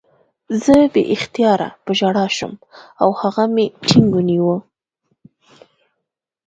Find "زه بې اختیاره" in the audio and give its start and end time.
0.63-1.69